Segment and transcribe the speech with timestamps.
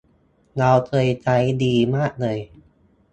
[0.57, 2.37] เราเคยใช้ดีมากเลย